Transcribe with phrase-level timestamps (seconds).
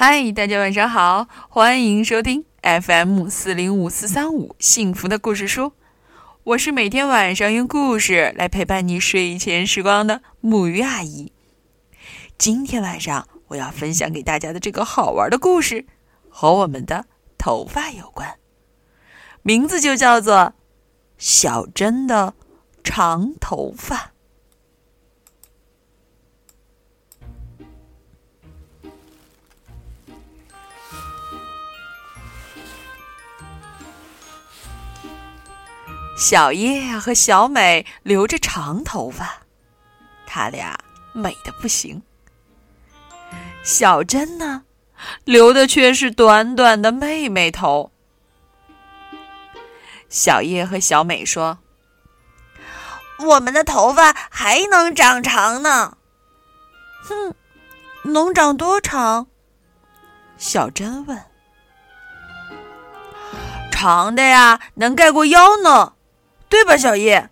[0.00, 5.72] 嗨，大家晚上好，欢迎收听 FM 四零五四三五幸福的故事书。
[6.44, 11.32] 我是每天晚上用故事来陪伴你睡前时光的木鱼阿姨。
[12.38, 15.84] 今天晚上我要分享给大家的这个好玩的故事，
[16.28, 17.06] 和我们的
[17.36, 18.36] 头发有关，
[19.42, 20.36] 名字就叫做
[21.18, 22.34] 《小珍的
[22.84, 23.96] 长头发》。
[36.18, 39.38] 小叶和小美留着长头发，
[40.26, 40.76] 他俩
[41.12, 42.02] 美的不行。
[43.62, 44.64] 小珍呢，
[45.22, 47.92] 留的却是短短的妹妹头。
[50.08, 51.58] 小叶和小美说
[53.24, 55.96] ：“我们的头发还能长长呢。
[57.08, 57.32] ”“哼，
[58.02, 59.28] 能长多长？”
[60.36, 61.22] 小珍问。
[63.70, 65.92] “长的呀，能盖过腰呢。”
[66.48, 67.30] 对吧，小叶？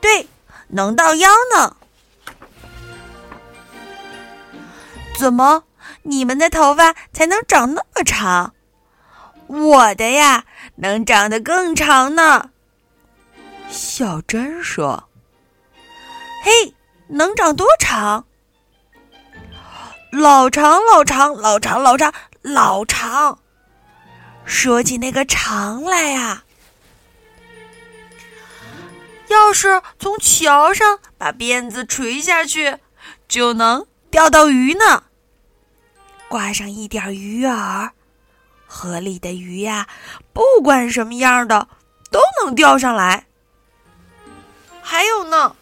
[0.00, 0.28] 对，
[0.68, 1.76] 能到腰呢。
[5.18, 5.64] 怎么，
[6.02, 8.52] 你们的头发才能长那么长？
[9.46, 10.44] 我的呀，
[10.76, 12.50] 能长得更长呢。
[13.68, 15.08] 小珍说
[16.44, 16.74] ：“嘿，
[17.08, 18.26] 能长多长？
[20.10, 23.38] 老长，老长，老长，老长，老长。
[24.44, 26.42] 说起那个长来呀。”
[29.28, 32.78] 要是从桥上把辫子垂下去，
[33.28, 35.04] 就能钓到鱼呢。
[36.28, 37.90] 挂上一点鱼饵，
[38.66, 39.88] 河里的鱼呀，
[40.32, 41.68] 不管什么样的
[42.10, 43.26] 都能钓上来。
[44.82, 45.56] 还有呢，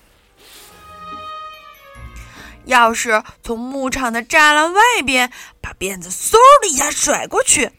[2.64, 7.72] 要是从牧场的栅栏外边把辫子嗖的一下甩过去，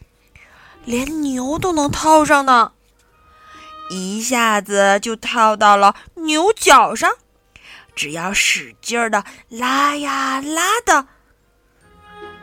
[0.84, 2.72] 连牛都能套上呢。
[3.88, 7.12] 一下子就套到了牛角上，
[7.94, 11.06] 只要使劲儿的拉呀拉的，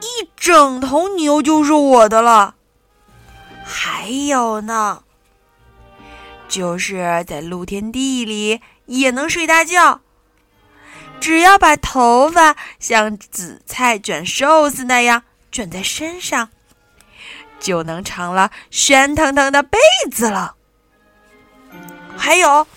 [0.02, 2.56] 一整头牛就是我的了。
[3.66, 5.04] 还有呢，
[6.48, 10.02] 就是在露天地里也能睡大觉，
[11.20, 16.50] 只要把头发像紫菜卷寿司那样卷在身上，
[17.60, 19.78] 就能成了喧腾腾的被
[20.12, 20.56] 子了。
[22.18, 22.68] 还有，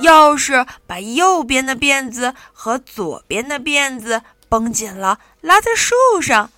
[0.00, 6.50] 要是把右边的辫子和左边的辫子绷紧了，拉在树上，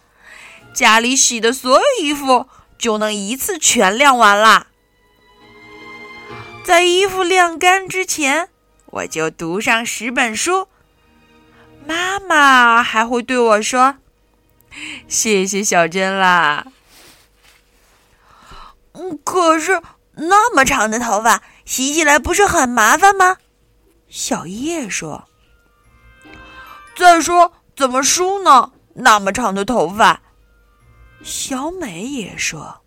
[0.72, 2.48] 家里洗的所有衣服
[2.78, 4.68] 就能一次全晾完啦。
[6.64, 8.48] 在衣服晾干之前，
[8.86, 10.68] 我就读上十本书。
[11.86, 13.96] 妈妈还会对我说
[15.06, 16.66] ：“谢谢小珍啦。”
[18.94, 19.82] 嗯，可是
[20.14, 23.36] 那么长的头发洗起来不是很麻烦吗？
[24.08, 25.28] 小叶说。
[26.96, 28.72] 再说怎么梳呢？
[28.94, 30.20] 那么长的头发。
[31.24, 32.80] 小美也说。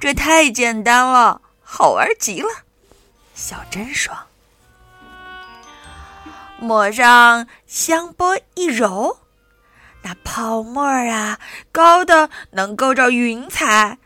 [0.00, 2.48] 这太简单了，好玩极了。
[3.34, 4.12] 小珍说。
[6.58, 9.18] 抹上香波一揉。
[10.02, 11.38] 那泡沫啊，
[11.70, 13.98] 高的能够着云彩，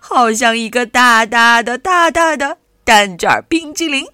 [0.00, 4.06] 好像一个大大的、大大的蛋卷冰激凌。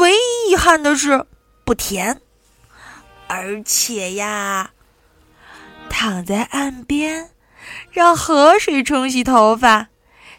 [0.00, 1.26] 唯一遗憾的是
[1.64, 2.20] 不甜，
[3.26, 4.70] 而且呀，
[5.90, 7.30] 躺在岸边，
[7.90, 9.88] 让河水冲洗头发，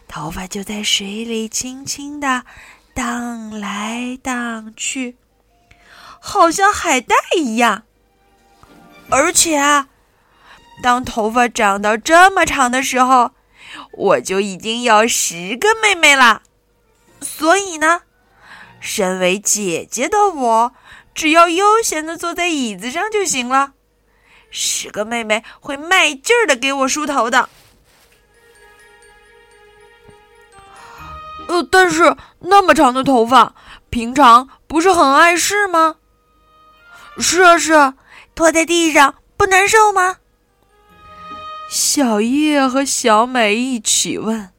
[0.08, 2.44] 头发就在水里轻轻的
[2.92, 5.16] 荡来荡去，
[6.18, 7.84] 好像海带一样。
[9.10, 9.88] 而且啊，
[10.82, 13.32] 当头发长到这么长的时候，
[13.92, 16.42] 我就已经有十个妹妹了。
[17.20, 18.02] 所以呢，
[18.80, 20.72] 身为姐姐的我，
[21.14, 23.72] 只要悠闲的坐在椅子上就行了。
[24.50, 27.48] 十个妹妹会卖劲儿的给我梳头的。
[31.48, 33.54] 呃，但是那么长的头发，
[33.90, 35.96] 平常不是很碍事吗？
[37.18, 37.94] 是啊，是啊。
[38.34, 40.18] 拖在地上不难受吗？
[41.70, 44.50] 小叶和小美一起问。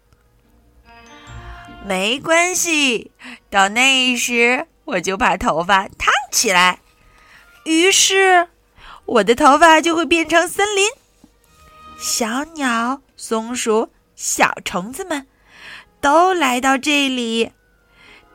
[1.85, 3.12] 没关系，
[3.50, 6.79] 到那时我就把头发烫起来，
[7.65, 8.47] 于是
[9.06, 10.88] 我的头发就会变成森林。
[11.97, 15.27] 小鸟、松鼠、小虫子们
[16.00, 17.51] 都来到这里，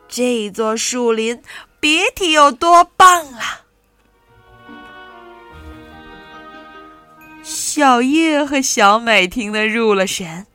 [0.09, 1.43] 这座树林
[1.81, 3.66] 别提有多棒了。
[7.77, 10.47] 小叶和小美听得入了神，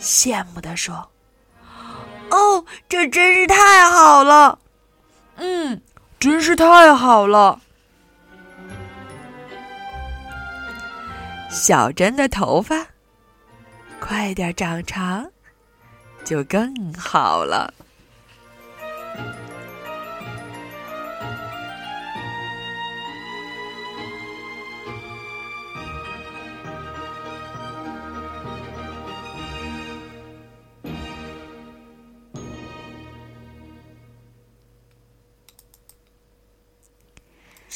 [0.00, 1.10] 羡慕地说
[2.32, 4.58] ：“哦，这真是太好了！
[5.36, 5.82] 嗯，
[6.18, 7.60] 真是太好了。”
[11.52, 12.86] 小珍的头发
[14.00, 15.30] 快点长长，
[16.24, 17.74] 就更好了。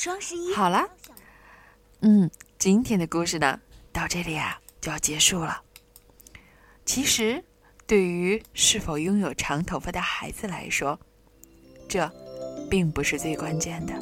[0.02, 0.84] 双十一好了，
[2.00, 2.28] 嗯，
[2.58, 3.60] 今天的故事呢，
[3.92, 5.62] 到这里啊就要结束了。
[6.84, 7.44] 其实，
[7.86, 10.98] 对于是否拥有长头发的孩子来说，
[11.88, 12.10] 这
[12.68, 13.94] 并不是最关键的，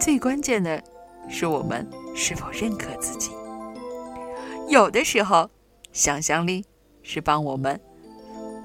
[0.00, 0.82] 最关键的
[1.28, 3.32] 是我们是否认可自己。
[4.66, 5.50] 有的时候，
[5.92, 6.64] 想象力
[7.02, 7.78] 是帮我们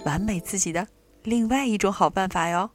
[0.05, 0.87] 完美自己的
[1.23, 2.71] 另外一种好办法哟。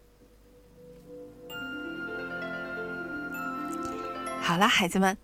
[4.57, 5.15] 好了，孩子们，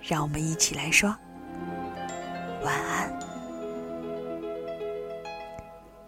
[0.00, 1.14] 让我们一起来说
[2.62, 3.12] 晚安，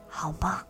[0.08, 0.64] 好吗。